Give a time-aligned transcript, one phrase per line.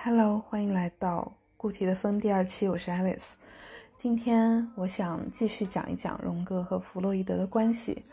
[0.00, 3.34] Hello，欢迎来到固体的风第二期，我是 Alice。
[3.96, 8.04] 今天我想继续讲一讲荣格和弗洛伊德的关系，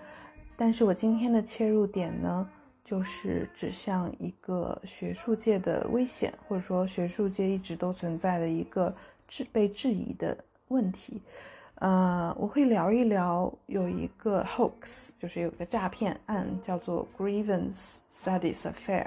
[0.58, 2.50] 但是我今天的切入点呢，
[2.84, 8.92] 就是指向一个学术界的危险，或者说学术界一直都存在的一个
[9.28, 10.36] 质被质疑的
[10.70, 11.22] 问题。
[11.76, 19.06] 呃，我会聊一聊有一个 hoax，就是有个诈骗案，叫做 Grievance Studies Affair。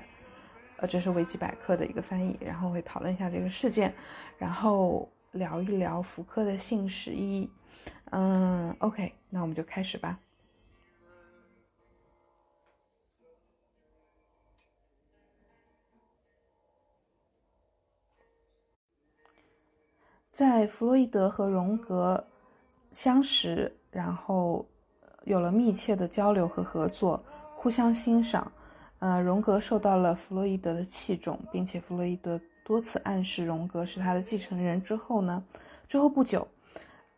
[0.78, 3.92] 呃，这是维基百科的一个翻译，然后会讨论一下这个事件，
[4.38, 7.50] 然后聊一聊福柯的信使一。
[8.10, 10.18] 嗯，OK，那我们就开始吧。
[20.30, 22.28] 在弗洛伊德和荣格
[22.92, 24.64] 相识，然后
[25.24, 27.24] 有了密切的交流和合作，
[27.56, 28.52] 互相欣赏。
[29.00, 34.82] 呃，荣格受到了弗洛伊德的器重，并且弗洛伊德多次暗示荣格是他的继承人。
[34.82, 35.44] 之后呢，
[35.86, 36.46] 之后不久，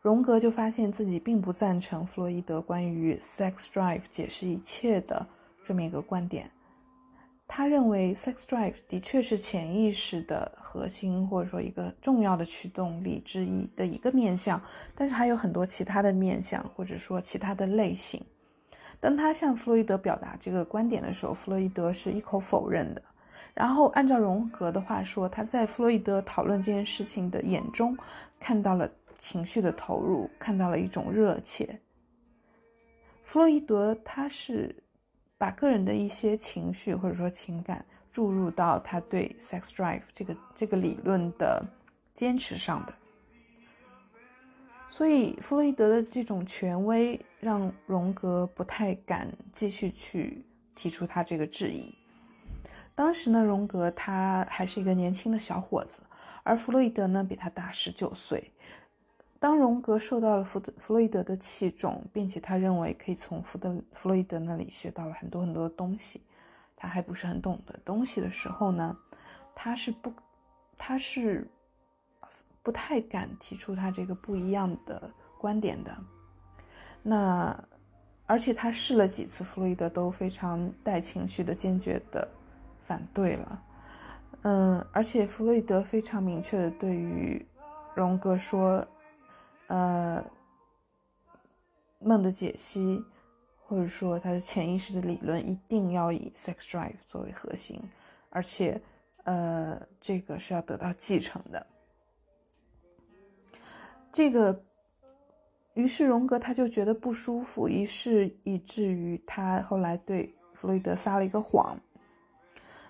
[0.01, 5.27] 荣格就发现自己并不赞成弗洛伊德关于 sex drive 解释一切的
[5.65, 6.51] 这么一个观点。
[7.49, 14.63] 他认为 sex drive 的确是潜意识的核心，或者说一个重要的驱动力之一的一个面向，
[14.95, 18.23] 但是还有很多其他的面向，或者说其他的类型。
[19.01, 23.03] 当他向弗洛伊德表达这个观点的时候，弗洛伊德是一口否认的。
[23.55, 27.97] 然后按照荣格的话说，他在弗洛伊德讨论这件事情的眼中
[28.39, 31.81] 看到了情绪的投入，看到了一种热切。
[33.25, 34.75] 弗洛伊德他是
[35.39, 41.65] 把个人的一些情绪或者说情感注入到他对 sex drive 这个这个理论的
[42.13, 42.93] 坚持上的。
[44.89, 51.95] 所以，弗洛伊德的这种权威让荣格不太敢继续去提出他这个质疑。
[52.95, 56.03] 当时呢，荣格他还是一个年轻的小伙子，
[56.43, 58.53] 而弗洛伊德呢比他大十九岁。
[59.39, 66.21] 当荣格受到了弗德弗洛伊德的器重，并且他认为可以从弗德弗洛伊德那里学到了很多很多的东西，
[66.77, 68.97] 他还不是很懂的东西的时候呢，
[69.55, 70.13] 他是不，
[70.79, 71.51] 他是。
[72.63, 75.97] 不太敢提出他这个不一样的观点的，
[77.03, 77.65] 那
[78.27, 82.29] 而且他试了几次，弗洛伊德都非常带情绪的、坚决的
[82.85, 83.63] 反对了。
[84.43, 87.45] 嗯，而且弗洛伊德非常明确的对于
[87.95, 88.87] 荣格说，
[89.67, 90.25] 呃，
[91.99, 93.05] 梦的解析
[93.67, 97.83] 或者说他的潜意识的理论一定要以 sex drive 作为核心，
[98.31, 98.81] 而且
[99.25, 101.67] 呃，这个是要得到继承的。
[104.13, 104.65] 这个，
[105.81, 111.75] 于是荣格他就觉得不舒服，于是以至于他后来对弗洛伊德撒了一个谎。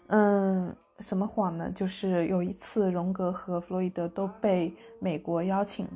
[0.08, 1.70] 嗯，什么谎呢？
[1.70, 5.86] 就是有一次，荣格和弗洛伊德都被美国邀请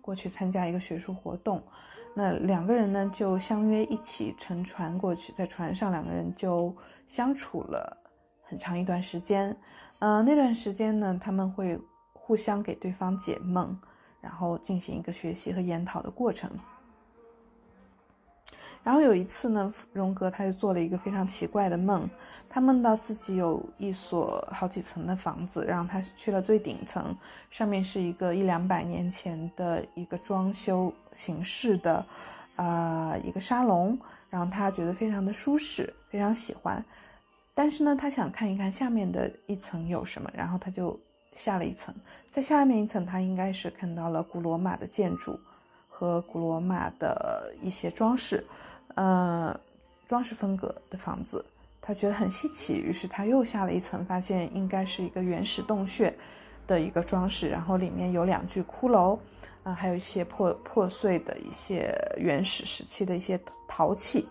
[0.00, 1.62] 过去参加一个学术活动，
[2.14, 6.74] 那两个人呢就相约一起乘船过去，在船上两个人就
[7.06, 7.96] 相处了
[8.42, 9.56] 很长一段时间。
[10.00, 11.80] 嗯，那段时间呢，他们会
[12.12, 13.80] 互相给对方解梦。
[14.20, 16.50] 然后进行一个学习和研讨的过程。
[18.82, 22.08] 然后有一次呢，荣格他就做了一个非常奇怪的梦，
[22.48, 27.14] 他梦到自己有一所好几层的房子，然后他去了最顶层，
[27.50, 32.06] 上面是一个一两百年前的一个装修形式的，
[32.56, 33.98] 啊，一个沙龙，
[34.30, 36.82] 然后他觉得非常的舒适，非常喜欢，
[37.52, 40.98] 但是呢，他想看一看下面的一层有什么，然后他就。
[41.40, 41.94] 下了一层，
[42.28, 45.40] 在下面一层，他应该是看到了古罗马的建筑
[45.88, 48.44] 和古罗马的一些装饰，
[48.94, 49.58] 呃，
[50.06, 51.42] 装饰风格的房子，
[51.80, 56.14] 他觉得很稀奇，于是他又下了一层，发现应该是一个原始洞穴
[56.66, 59.18] 的一个装饰，然后里面有两具骷髅，
[59.62, 64.28] 啊，还有一些破破碎的一些原始时期的一些陶器。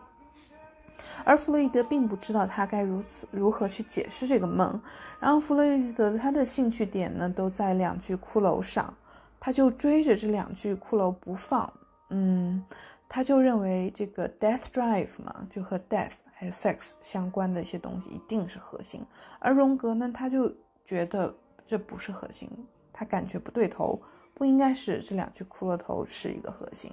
[1.23, 4.81] 而弗洛伊德并不知道他该如此如何去解释这个梦，
[5.19, 8.93] 然后弗洛伊德他的兴趣点呢都在两具骷髅上，
[9.39, 11.71] 他就追着这两具骷髅不放，
[12.09, 12.63] 嗯，
[13.07, 19.05] 他就认为这个 death drive 嘛，就和 death 还有 sex 相关的一些东西一定是核心，
[19.39, 20.51] 而荣格呢他就
[20.85, 21.35] 觉得
[21.67, 22.49] 这不是核心，
[22.93, 24.01] 他感觉不对头，
[24.33, 26.91] 不应该是这两具骷髅头是一个核心。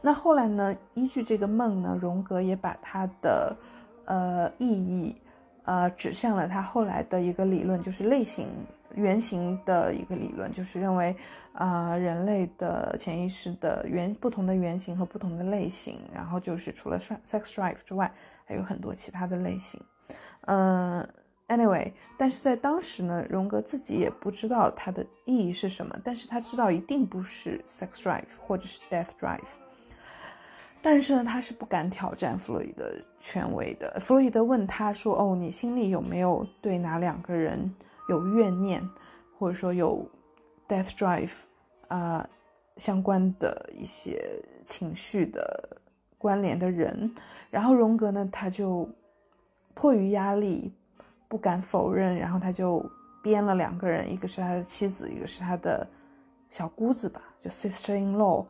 [0.00, 0.74] 那后来呢？
[0.94, 3.56] 依据这个梦呢，荣格也把他的
[4.04, 5.16] 呃意义
[5.64, 8.48] 呃指向了他后来的一个理论，就是类型
[8.94, 11.14] 原型的一个理论，就是认为
[11.52, 18.12] 啊人类的潜意识的原不同的原型和不同的类型，然后就是除了 sex drive 之外，
[18.44, 19.80] 还有很多其他的类型。
[20.46, 21.06] 嗯
[21.48, 29.38] ，Anyway，但是在当时呢，荣格自己也不知道它的意义是什么，但是他知道一定不是 sex drive 或者是 death drive。
[30.80, 32.90] 但是呢，他是不敢挑战弗洛伊德
[33.20, 33.98] 权威的。
[34.00, 37.74] 弗洛伊德问他说：“哦，你心里有没有对哪两个人
[38.08, 38.82] 有怨念，
[39.38, 40.08] 或者说有
[40.68, 41.32] death drive
[41.88, 42.26] 啊
[42.76, 44.22] 相关的一些
[44.64, 45.78] 情绪的
[46.16, 47.12] 关联的人？”
[47.50, 48.88] 然后荣格呢，他就
[49.74, 50.72] 迫于压力
[51.26, 52.84] 不敢否认，然后他就
[53.22, 55.86] 编了两个人，一个是他的妻子，一个是他的
[56.50, 58.46] 小姑子吧，就 sister in law。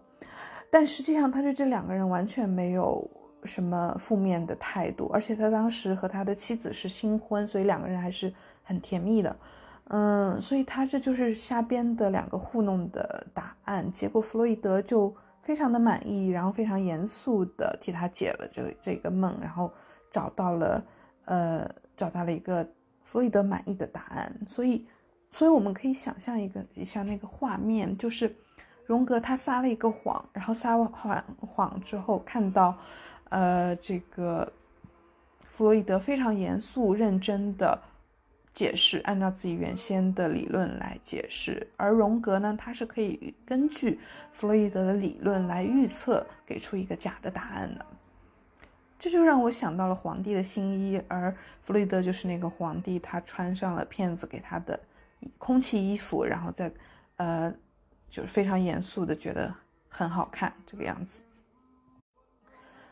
[0.70, 3.10] 但实际上，他对这两个人完全没有
[3.44, 8.32] 什么负面的态度，而且他当时和他的妻子是新婚，所以两个人还是
[8.62, 9.34] 很甜蜜的。
[9.84, 13.90] 嗯，所以他这就是瞎编的两个糊弄的答案。
[13.90, 19.72] 结果弗洛伊德就非常的满意，然后非常严肃的替他解了这这个梦，然后
[20.12, 20.84] 找到了
[21.24, 21.66] 呃
[21.96, 22.62] 找到了一个
[23.04, 24.30] 弗洛伊德满意的答案。
[24.46, 24.86] 所以，
[25.32, 28.36] 所以我们可以想象一个一下那个画面，就是。
[28.88, 30.88] 荣格他撒了一个谎，然后撒完
[31.40, 32.74] 谎之后，看到，
[33.28, 34.50] 呃，这个
[35.42, 37.78] 弗洛伊德非常严肃认真的
[38.54, 44.00] 解释，按照自己原先的理论来解释，而荣格呢，他是可以根据
[44.32, 47.84] 弗洛伊德的理论来预测，给出一个假的答案的。
[48.98, 51.30] 这就让我想到了皇帝的新衣，而
[51.60, 54.80] 弗洛伊德就是那个皇帝，他穿上了骗子给他的
[55.36, 56.72] 空气衣服，然后再，
[57.18, 57.54] 呃。
[58.10, 59.54] 就是非常严肃的，觉得
[59.88, 61.22] 很好看这个样子。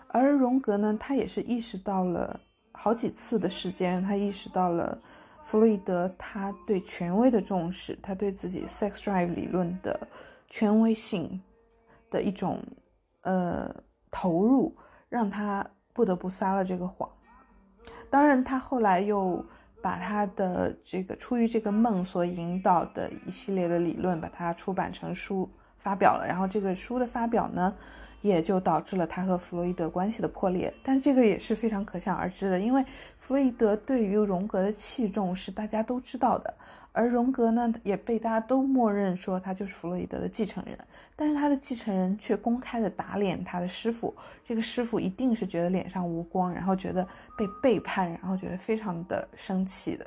[0.08, 2.38] 而荣格呢，他也是意识到了
[2.72, 4.98] 好几次的时间，他意识到了
[5.42, 9.98] 弗洛伊德他对权威的重视，他对自己 sex drive 理论的
[10.48, 11.40] 权威性
[12.10, 12.62] 的一种
[13.22, 13.74] 呃
[14.10, 14.76] 投入，
[15.08, 17.10] 让他不得不撒了这个谎。
[18.10, 19.44] 当然，他后来又。
[19.86, 25.48] 把他的这个出于这个梦所引导的一系列的理论，把它出版成书
[25.78, 26.26] 发表了。
[26.26, 27.72] 然后这个书的发表呢，
[28.26, 30.72] 也就导致了他和弗洛伊德关系的破裂。
[30.82, 32.84] 但这个也是非常可想而知的，因为
[33.16, 36.52] 弗洛伊德对于荣格的器重是大家都知道的。
[36.92, 40.78] 而荣格呢，也被大家都默认说他就是弗洛伊德的继承人，
[41.14, 47.06] 但是他的继承人却公开的打脸他的师傅，这个师傅一定是觉得脸上无光，然后觉得
[47.36, 50.06] 被背叛，然后觉得非常的生气的。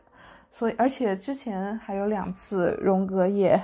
[0.51, 3.61] 所以，而且之前还有两次，荣格也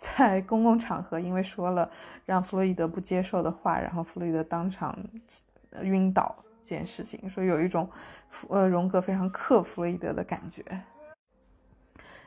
[0.00, 1.88] 在公共场合因为说了
[2.24, 4.98] 让弗洛伊德不接受的话，然后弗洛伊德当场
[5.82, 7.88] 晕倒这件事情，说有一种
[8.48, 10.64] 呃荣格非常克弗洛伊德的感觉。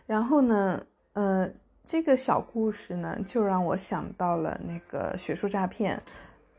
[0.05, 1.49] 然后呢，呃，
[1.83, 6.01] 这个小故事呢，就让我想到了那个学术诈骗，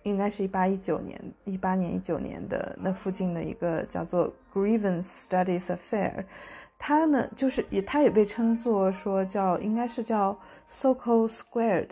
[0.03, 6.25] 应该是一八一九年、一八年、一九年的那附近的一个叫做 Grievance Studies Affair，
[6.79, 10.39] 它呢，就是也，它也被称作说叫，应该是叫
[10.71, 11.91] Sokol Squared，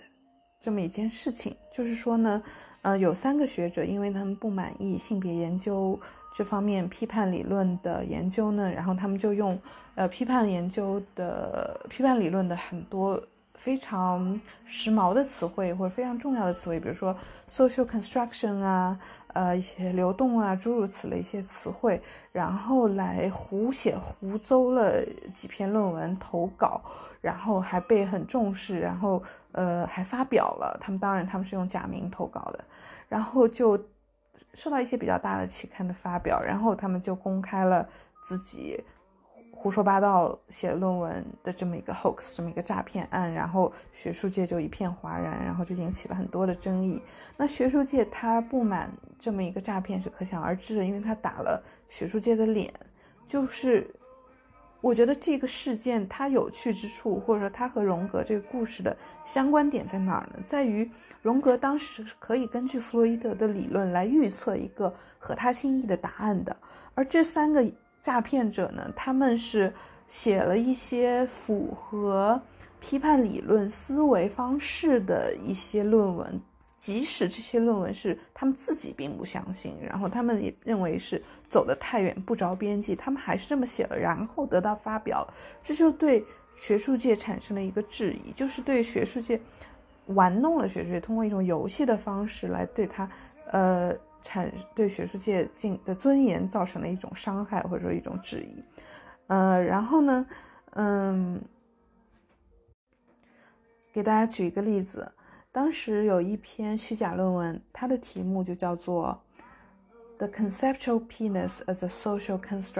[0.61, 2.43] 这么一件事情，就是说呢，
[2.83, 5.99] 呃，有三个学者，因为他们不满意性别研究
[6.35, 9.59] 这方面批判理论的研究呢，然后他们就用。
[9.95, 13.23] 呃，批判研究的批判理论的很多
[13.55, 17.17] 非常时髦的词汇或者非常重要的词汇，比如说
[17.49, 18.99] social construction 啊，
[19.35, 22.03] 呃，一些流动啊，诸如此类一些词汇，
[22.33, 25.05] 然后来胡写胡诌了
[25.35, 26.81] 几篇论文投稿，
[27.21, 30.77] 然后还被很重视，然后呃还发表了。
[30.81, 32.65] 他们当然他们是用假名投稿的，
[33.09, 33.79] 然后就
[34.55, 37.89] 受到一些比较大的期刊的发表，然后他们就公开了
[38.25, 38.83] 自己。
[39.63, 47.01] 胡说八道写论文的这么一个 hoax，这么一个诈骗案，然后学术界就一片哗然，然后就引起了很多的争议。
[47.37, 52.75] 那学术界他不满这么一个诈骗是可想而知的，因为他打了学术界的脸。
[53.29, 53.89] 就是
[54.81, 60.43] 我觉得这个事件它有趣之处，或者说它和荣格这个故事的相关点在哪儿呢？
[60.45, 60.91] 在于
[61.23, 66.57] 荣格当时是可以根据弗洛伊德的理论来预测一个合他心意的答案的，
[66.97, 67.65] 而这三个。
[68.03, 68.93] 诈骗者呢？
[68.97, 69.73] 他们是
[70.09, 72.43] 写了一些符合
[72.81, 76.43] 批判理论思维方式的一些论文，
[76.77, 85.25] 即使这些论文是他们自己并不相信，然后他们也认为是走得太远不着边际，他们还是这么写了，然后得到发表，
[85.63, 86.25] 这就对
[86.57, 89.41] 学术界产生了一个质疑，就是对学术界
[90.07, 93.09] 玩弄了学术界，通过一种游戏的方式来对他，
[93.53, 93.97] 呃。
[94.23, 98.63] 产对学术界进的尊严造成了一种伤害，或者说一种质疑。
[99.27, 100.27] 呃，然后呢，
[100.73, 101.41] 嗯，
[103.93, 105.13] 给大家举一个例子，
[105.51, 109.23] 当时有一篇虚假论文，它的题目就叫做
[110.19, 112.75] 《The Conceptual Penis as a Social Construct》，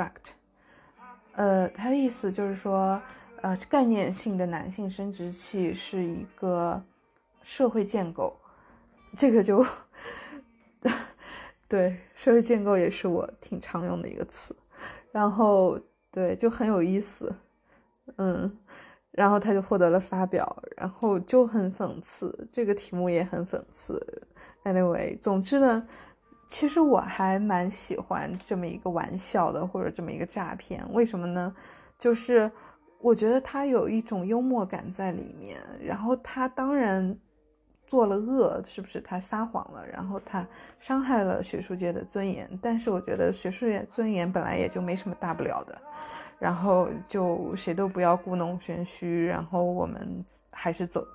[1.35, 3.01] 呃，它的意思就是说，
[3.41, 6.85] 呃，概念性的男性生殖器是一个
[7.43, 8.39] 社会建构，
[9.17, 9.65] 这个就
[11.73, 14.55] 对，社会建构也是我挺常用的一个词，
[15.11, 17.35] 然后对，就很有意思，
[18.19, 18.59] 嗯，
[19.13, 23.99] 然后他就获得了发表，然后就很讽刺，这个题目也很讽刺。
[24.65, 25.89] Anyway，总之呢。
[26.47, 30.87] 其实我还蛮喜欢这么一个玩笑的，或者这么一个诈骗。
[30.93, 31.57] 为什么呢？
[31.99, 32.53] 就是
[33.01, 35.59] 我觉得他有一种幽默感在里面。
[35.81, 37.19] 然后他当然
[37.93, 39.03] 做了恶，是不是？
[39.03, 40.49] 他撒谎了，然后他
[40.81, 42.49] 伤害了学术界的尊严。
[42.63, 45.79] 但是我觉得学术界尊严本来也就没什么大不了的。
[46.39, 51.07] 然后就谁都不要故弄玄虚，然后我们还是走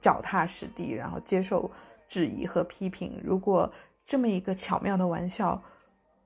[0.00, 1.70] 脚踏实地，然后接受
[2.08, 3.20] 质疑和批评。
[3.22, 3.72] 如果
[4.04, 5.62] 这么一个巧妙的玩笑，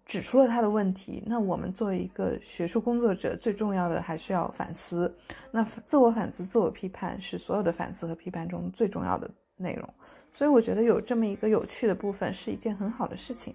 [0.06, 1.22] 指出了他的问题。
[1.26, 5.14] 那我们作为一个学术工作者，最重要的还是要反思。
[5.50, 9.94] 那自我反思、自我批判是所有的反思和批判中最重要的内容。
[10.32, 13.54] 所以我觉得有这么一个有趣的部分是一件很好的事情。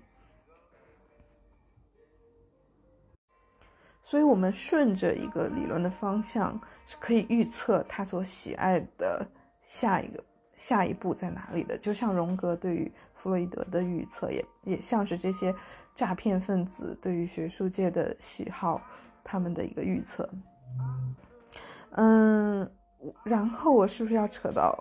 [4.03, 9.25] 所以，我们顺着一个理论的方向，是可以预测他所喜爱的
[9.61, 10.23] 下一个。
[10.55, 11.75] 下一步在哪里的？
[11.79, 15.53] 就像荣格对于弗洛伊德的预测，也也像是这些
[15.95, 18.79] 诈骗分子对于学术界的喜好，
[19.23, 20.29] 他们的一个预测。
[21.93, 22.71] 嗯，
[23.23, 24.77] 然后我是不是要扯到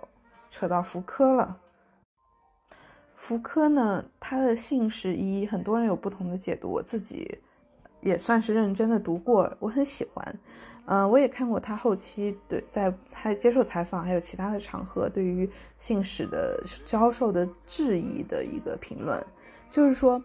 [0.53, 1.57] 扯到福柯了？
[3.15, 7.39] 福柯呢，他的性是一，很多人有不同的解读，我自己
[8.01, 10.39] 也算是认真的读过，我很喜欢。
[10.85, 19.25] 嗯，我也看过他后期对在采接受采访，还有其他的场合对于信使的教授的质疑的一个评论，
[19.71, 20.23] 就是说，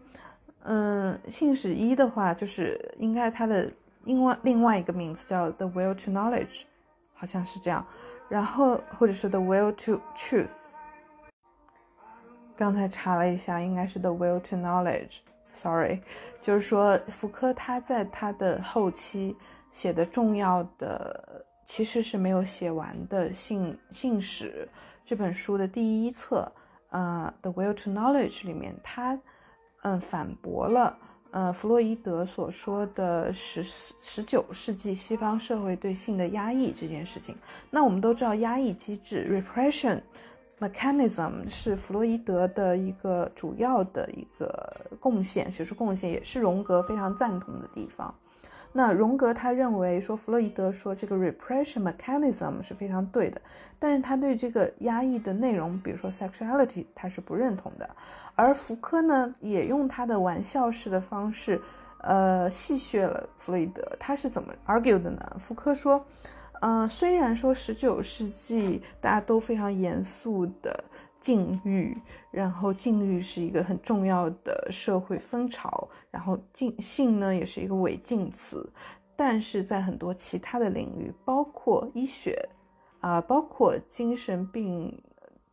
[0.65, 3.73] 嗯，信使一的话，就是应该他的
[4.05, 6.65] 另外另外一个名字叫 The Will to Knowledge，
[7.15, 7.87] 好像是这样，
[8.29, 10.67] 然后或者是 The Will to Truth，
[12.57, 16.03] 刚才查了一下，应该是 The Will to Knowledge，Sorry，
[16.41, 19.37] 就是说福柯他在他的后期。
[19.71, 24.67] 写的重要的其实是没有写完的《信信史》
[25.05, 26.51] 这本书的第一册，
[26.89, 29.21] 呃，《The Will to Knowledge》里面，他
[29.83, 30.99] 嗯反驳了
[31.31, 37.37] 呃弗洛伊德所说的十十九世纪西方社会对性的压抑这件事情。
[37.71, 40.01] 那我们都知道，压抑机制 （repression
[40.59, 48.15] mechanism） 是弗洛伊德的一个主要的一个贡献，学术贡献，也是荣格非常赞同的地方。
[48.73, 53.41] 那荣格他认为说弗洛伊德说这个 repression mechanism 是非常对的，
[53.79, 57.89] 但是他对这个压抑的内容，比如说 sexuality，他是不认同的。
[58.35, 61.61] 而福柯呢，也用他的玩笑式的方式，
[62.03, 63.83] 呃，戏谑了弗洛伊德。
[63.99, 65.37] 他是怎么 argue 的呢？
[65.39, 66.05] 福柯说，
[66.61, 70.85] 嗯，虽然说十九世纪大家都非常严肃的。
[71.21, 71.97] 禁欲，
[72.31, 78.73] 然后禁欲是一个很重要的社会风潮，然后禁性呢也是一个违禁词，
[79.17, 82.49] 但是在很多其他的领域，包括医学，
[83.01, 85.03] 啊，包括精神病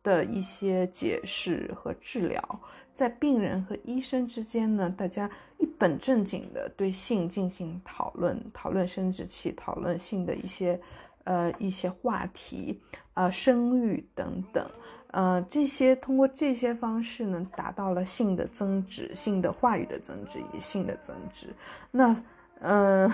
[0.02, 2.60] 的一些解释和治疗，
[2.94, 10.80] 在病人和医生之间呢，大家一本正经的对性进行讨论，讨论生殖器，讨论性的一些，
[11.24, 12.80] 呃，一些话题，
[13.14, 14.64] 啊，生育等等。
[15.12, 21.48] 呃，这些通过这些方式呢，达到了性的增值、性的话语的增值以性的增值。
[21.90, 22.14] 那，
[22.60, 23.10] 嗯，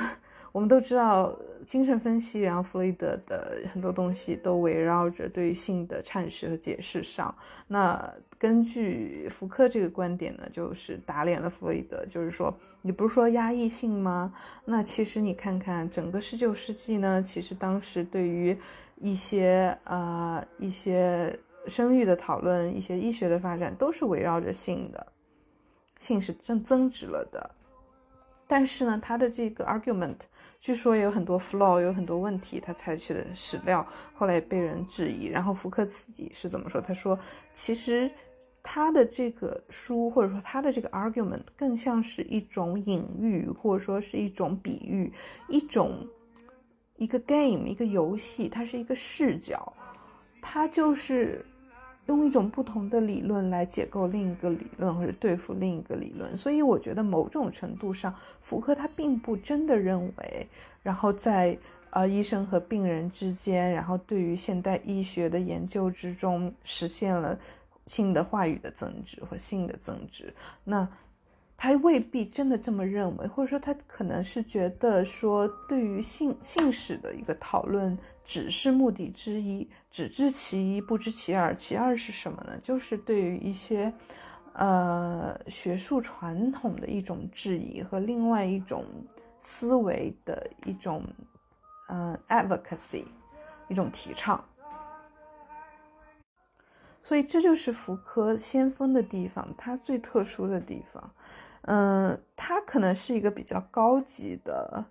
[0.51, 1.33] 我们都知道
[1.65, 7.33] 精神分析，然后弗洛伊德的很多东西都围绕着对于性的阐释和解释上。
[7.69, 14.35] 那根据福柯这个观点呢，就是打脸了弗洛伊德，就是说你不是说压抑性吗？
[14.65, 18.59] 那其实你看看整个十九世纪呢，其实当时对于
[19.01, 21.39] 一些呃一些。
[21.69, 25.07] 生育的讨论，一些医学的发展都是围绕着性的，
[26.01, 27.51] 性是增增值了的。
[28.49, 30.17] 但是呢，他的这个 argument
[30.61, 32.61] 据说有很多 flaw，有很多问题。
[32.61, 35.27] 他采取的史料后来被人质疑。
[35.27, 36.81] 然后福克自己是怎么说？
[36.81, 37.19] 他说，
[37.55, 38.11] 其实
[38.63, 45.11] 他的这个书或者说他的这个 argument 更像是一种隐喻，或者说是一种比喻，
[45.49, 46.07] 一种
[46.97, 49.73] 一个 game，一个游戏，它是一个视角，
[50.43, 51.47] 它就是。
[52.07, 60.49] 用一种不同的理论来解构另一个理论，或者对付另一个理论，所以我觉得某种程度上，福柯他并不真的认为，
[60.83, 61.57] 然后在
[61.91, 67.39] 呃医生和病人之间，然后对于现代医学的研究之中实现了
[67.87, 70.35] 性的话语的增值和性的增值。
[70.65, 70.89] 那
[71.57, 81.55] 他未必真的这么认为，或者说他可能是觉得说，对于性性史的一个讨论只是目的之一，只知其一不知其二。
[81.55, 82.59] 其二是什么呢？
[82.59, 83.93] 就是对于一些
[84.55, 88.87] 呃学术传统的一种质疑和另外一种
[89.39, 91.05] 思维的一种
[91.89, 93.05] 嗯 advocacy
[93.69, 94.43] 一种提倡。
[97.03, 101.15] 所以这就是福柯先锋的地方，他最特殊的地方。
[101.63, 104.87] 嗯，他可能是一个比较高级的，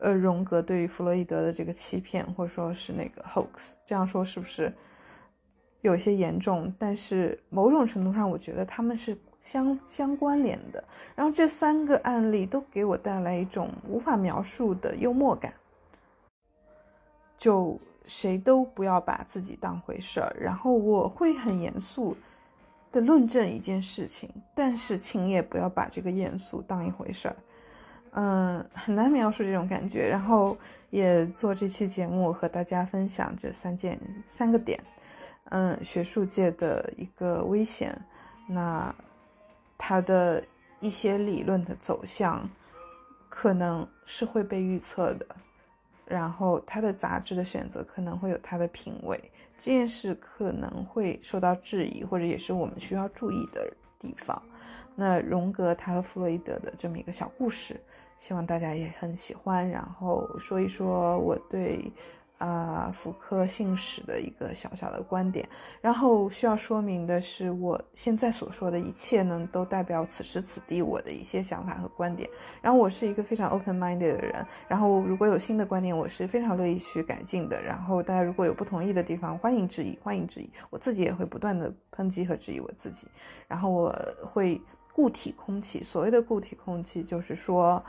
[0.00, 4.74] 呃，荣格对于弗洛伊德的这个欺骗，或者说是那个 hoax，这样说是不是
[5.82, 6.74] 有些严重？
[6.78, 10.82] 但是某种程度上，我觉得他们是相相关联的。
[11.14, 15.52] 然后这三个案例都给我带来一种无法描述的幽默感，
[17.38, 22.16] 就谁都不要把自己当回事儿，然后我会很严肃。
[22.92, 27.36] 的论证一件事情，但是请也不要把这个严肃当一回事儿，
[28.12, 30.06] 嗯，很难描述这种感觉。
[30.06, 30.56] 然后
[30.90, 34.80] 也做这期节目和大家分享这三件三个点，
[35.50, 37.96] 嗯，学术界的一个危险，
[38.48, 38.94] 那
[39.78, 40.42] 它的
[40.80, 42.48] 一些理论的走向
[43.28, 45.26] 可能是会被预测的，
[46.04, 49.18] 然后它的杂志的选择可能会有它的品味。
[49.62, 54.42] 这件事可能会受到质疑，或者也是我们需要注意的地方。
[54.96, 57.78] 那荣格他和弗洛伊德的这么一个小故事，
[58.20, 59.68] 希望大家也很喜欢。
[59.68, 61.92] 然后说一说我对。
[62.40, 65.46] 啊，福柯信史的一个小小的观点。
[65.82, 72.26] 然后需要说明的是，我现在所说的一切呢，都代表此时此地我的一些想法和观点。
[72.62, 74.42] 然后我是一个非常 open-minded 的人。
[74.66, 77.62] 然后如果有新的观点，我是非常乐意去改进的。
[77.62, 80.50] 然后大家如果有不同意的地方，欢迎质疑，欢迎质疑。
[80.70, 83.06] 我自己也会不断的抨击和质疑我自己。
[83.46, 84.58] 然后我会
[84.92, 87.82] 固体空气，所谓的固体空气，就是说。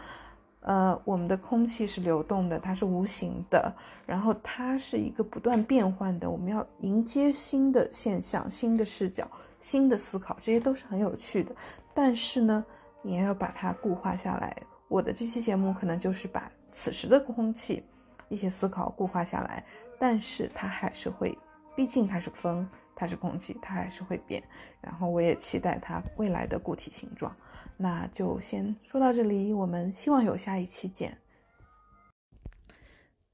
[0.63, 3.73] 呃，我们的空气是流动的，它是无形的，
[4.05, 6.29] 然后它是一个不断变换的。
[6.29, 9.27] 我们要迎接新的现象、新的视角、
[9.59, 11.51] 新的思考，这些都是很有趣的。
[11.95, 12.63] 但是呢，
[13.01, 14.55] 你也要把它固化下来。
[14.87, 17.83] 我的这期节目可能就是把此时的空气、
[18.29, 19.65] 一些思考固化下来，
[19.97, 21.35] 但是它还是会，
[21.75, 22.69] 毕竟它是风，
[23.01, 24.43] 它是空气，它还是会变。
[24.79, 27.35] 然后我也期待它未来的固体形状。
[27.75, 31.17] 那就先说到这里，我们希望有下一期见。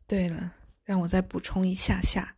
[0.07, 0.53] 对了，
[0.85, 2.33] 让我再补充一下下，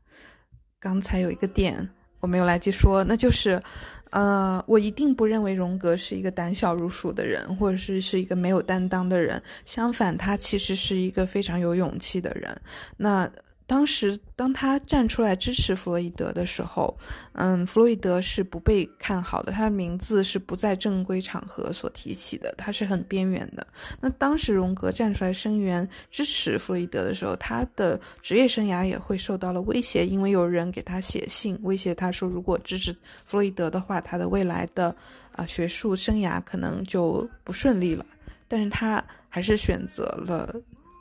[0.79, 1.87] 刚才有一个点
[2.19, 3.61] 我没有来及说，那就是，
[4.09, 12.59] 呃，我一定不认为荣格是一个胆小如鼠的人，或者是是一个没有担当的人，相反，他其实是一个非常有勇气的人。
[12.97, 13.31] 那。
[13.69, 16.97] 当时，当他站出来支持弗洛伊德的时候，
[17.33, 23.67] 嗯，弗洛伊德是不被看好的，他的名字是不在正规场合所提起的，他是很边缘的。
[24.01, 32.91] 那当时荣格站出来声援支持弗洛伊德的时候，他的职业生涯也会受到了威胁，因为有人给他写信威胁他说，如果支持
[33.27, 34.95] 弗洛伊德的话，他的未来的
[35.33, 38.03] 啊学术生涯可能就不顺利了。
[38.47, 40.55] 但是他还是选择了。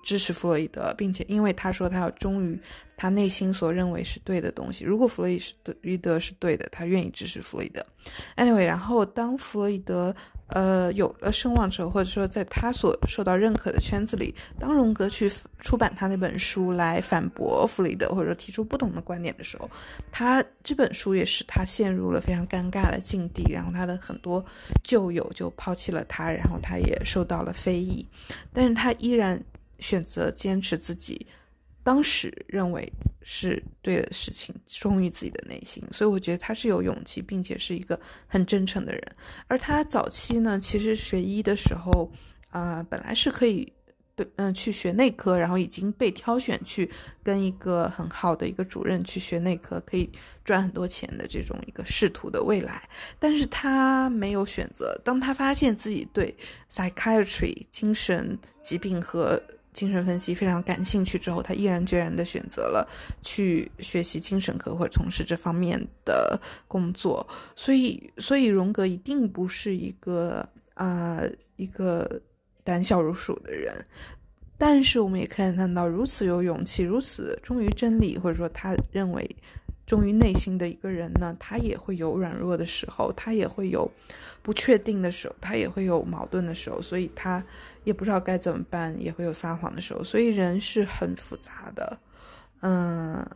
[0.09, 2.59] 支持弗洛伊德，并且因为他说他要忠于
[2.97, 4.83] 他内心所认为是对的东西。
[4.83, 5.31] 如果弗洛
[5.83, 7.85] 伊德是对的，他愿意支持弗洛伊德。
[8.37, 10.17] Anyway，然后当弗洛伊德
[10.47, 19.71] 呃有了声望之后，或者说在他所受到认可的圈子里，当荣格去出版他那本书来反驳弗洛伊德，或者说提出不同的观点的时候，
[20.11, 23.53] 他这本书也使他陷入了非常尴尬的境地。
[23.53, 24.43] 然后他的很多
[24.83, 28.09] 旧友就抛弃了他，然后他也受到了非议，
[28.55, 29.39] 但是他依然。
[29.79, 31.27] 选择坚持自己
[31.83, 39.03] 当时认为是对的事情，忠于自己的内心，所以我觉得他是有勇气，并且是一个很真诚的人。
[39.47, 42.13] 而他早期呢，其实学医的时候，
[42.51, 43.73] 啊，本来是可以。
[44.35, 46.91] 嗯，去学内科，然后已经被挑选去
[47.23, 50.11] 跟一个很好的一个主任去学内科，可以
[50.45, 52.83] 赚很多钱的这种一个仕途的未来，
[53.21, 55.01] 但是他没有选择。
[55.05, 56.37] 当他发现自己对
[56.69, 59.41] psychiatry 精神疾病和
[59.79, 62.89] 精神分析非常感兴趣之后，他毅然决然的选择了
[63.23, 67.25] 去学习精神科或者从事这方面的工作。
[67.55, 71.23] 所以，所以荣格一定不是一个啊
[71.57, 72.21] 一个。
[72.65, 73.75] 胆小如鼠的人，
[74.59, 79.27] 但是我们也可以看到，如此有勇气、如此忠于真理，或者说他认为
[79.89, 83.91] 忠于内心的一个人呢，他也会有软弱的时候，他也会有
[84.43, 87.43] 不确定的时候，他也会有矛盾的时候，所以他
[87.85, 90.05] 也不知道该怎么办，也会有撒谎的时候。
[90.05, 91.99] 所以人是很复杂的，
[92.61, 93.27] 嗯，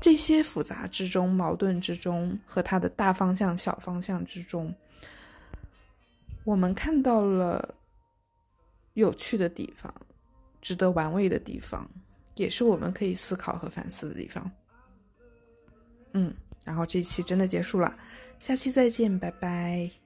[0.00, 4.74] 这些复杂之中、矛盾之中和他的大方向、小方向之中。
[6.44, 7.74] 我们看到了
[8.94, 9.94] 有趣的地方，
[10.62, 11.86] 值得玩味的地方，
[12.40, 14.50] 也是我们可以思考和反思的地方。
[16.14, 17.98] 嗯，然后这期真的结束了，
[18.40, 19.99] 下期再见，拜拜。